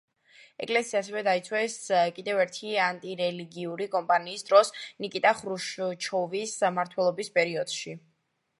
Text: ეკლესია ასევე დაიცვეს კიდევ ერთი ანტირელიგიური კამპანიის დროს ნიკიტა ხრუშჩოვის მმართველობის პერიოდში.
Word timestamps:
ეკლესია 0.65 1.01
ასევე 1.05 1.21
დაიცვეს 1.27 1.75
კიდევ 2.15 2.41
ერთი 2.45 2.71
ანტირელიგიური 2.85 3.89
კამპანიის 3.97 4.47
დროს 4.49 4.73
ნიკიტა 5.05 5.37
ხრუშჩოვის 5.43 6.57
მმართველობის 6.73 7.31
პერიოდში. 7.39 7.99